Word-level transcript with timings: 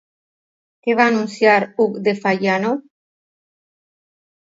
Què 0.85 0.93
va 0.99 1.05
anunciar 1.09 1.57
Hug 1.83 1.99
de 2.07 2.13
Fagiano? 2.23 2.71